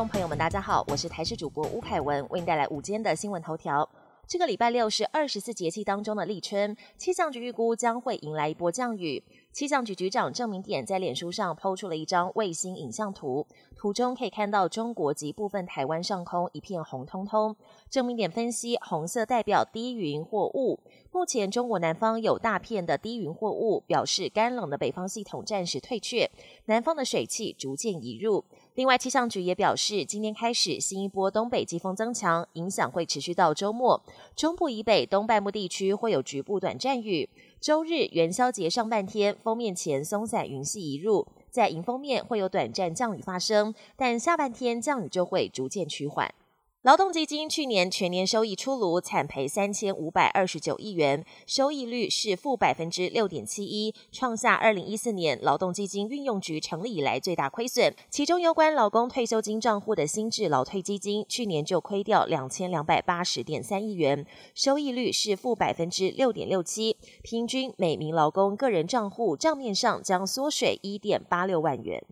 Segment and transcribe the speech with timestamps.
[0.00, 3.86] 众朋友们，大家好，我是台视主播吴凯文，为您带来午间的新闻头条。
[4.26, 9.22] 这个礼拜六是二十四节气当中的立春，气象局预估将会迎来一波降雨。
[9.52, 17.54] 气象局局长郑明典在脸书上抛出了一张卫星影像图，图中可以看到中国及部分台湾上空一片红彤彤。
[17.90, 20.80] 郑明典分析，红色代表低云或雾。
[21.12, 26.30] 目前中国南方有大片的低云或雾，表示干冷的北方系统暂时退却，
[26.66, 28.44] 南方的水汽逐渐移入。
[28.74, 34.00] 另外，气象局也表示，今天开始新一波东北季风增强，影响会持续到周末。
[34.36, 37.28] 中部以北、东半部地区会有局部短暂雨。
[37.60, 46.32] 周日元宵节上半天，封面前松散云系移入，在迎风面会有短暂降雨发生，但下半天降雨就会逐渐趋缓。
[46.82, 57.94] 劳动基金去年全年收益出炉，惨赔三千五百二十九亿元，收益率是负百分之六点七一，创下二零一四年劳动基金运用局成立以来最大亏损。
[58.08, 72.02] 其中有关劳工退休金账户的新制劳退基金，去年就亏掉两千两百八十点三亿元，收益率是负百分之六点六七，平均每名劳工个人账户账面上将缩水一点八六万元。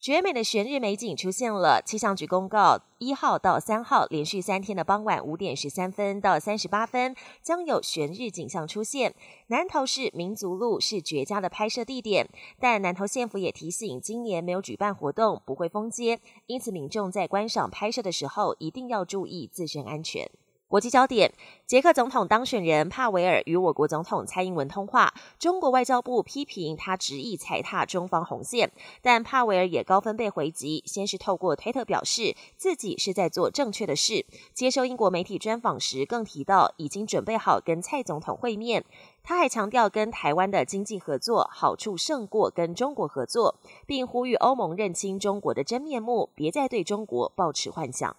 [0.00, 1.82] 绝美的悬日美景出现了。
[1.84, 9.14] 气象局公告，一号到三号连续三天的傍晚五点十三分到三十八分，将有悬日景象出现。
[9.48, 12.26] 南投市民族路是绝佳的拍摄地点，
[12.58, 20.30] 但南投县府也提醒，今年没有举办活动，不会封街，因此民众在观赏拍摄的时候，一定要注意自身安全。
[20.70, 21.32] 国际焦点：
[21.66, 25.12] 捷克总统当选人帕维尔与我国总统蔡英文通话。
[25.36, 28.70] 中国外交部批评他执意踩踏中方红线，
[29.02, 30.84] 但帕维尔也高分贝回击。
[30.86, 34.24] 先是透过推特表示自己是在做正确的事。
[34.54, 38.84] 接受英国媒体专访时，更提到已经准备好跟蔡总统会面。
[39.24, 43.56] 他还强调跟台湾的经济合作好处胜过跟中国合作，
[43.88, 48.14] 并呼吁欧盟认清中国的真面目，别再对中国抱持幻想。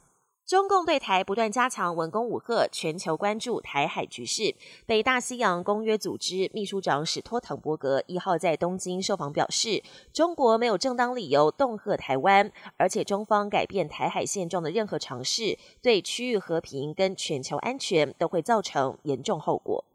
[0.51, 4.53] 中共对台不断加强文攻武赫，全球关注台海局势。
[4.85, 9.81] 北大西洋公约组织秘书长史托滕伯格一号在东京受访表示，
[10.12, 19.85] 中国没有正当理由恫吓台湾，而且中方改变台海现状的任何尝试，对区域和平跟全球安全都会造成严重后果。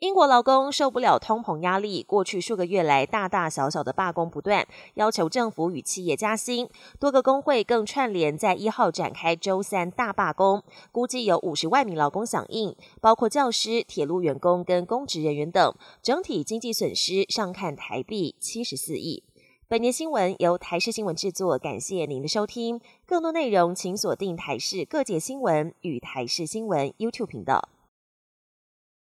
[0.00, 6.66] 英国劳工受不了通膨压力，过去数个月来大大小小的罢工不断，要求政府与企业加薪。
[6.98, 19.22] 多个工会更串联在一号展开周三大罢工，估计有五十万名劳工响应，包括教师、铁路员工跟公职人员等，整体经济损失上看台币七十四亿。
[19.68, 22.80] 本年新闻由台视新闻制作，感谢您的收听。
[23.04, 27.68] 更多内容请锁定台视各界新闻与台视新闻 YouTube 频道。